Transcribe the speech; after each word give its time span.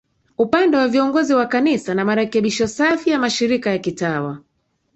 upande 0.37 0.77
wa 0.77 0.87
viongozi 0.87 1.33
wa 1.33 1.45
Kanisa 1.45 1.93
na 1.93 2.05
marekebisho 2.05 2.67
safi 2.67 3.09
ya 3.09 3.19
mashirika 3.19 3.69
ya 3.69 3.77
kitawa 3.79 4.43